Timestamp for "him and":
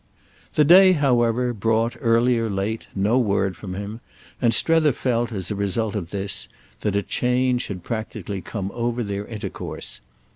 3.75-4.51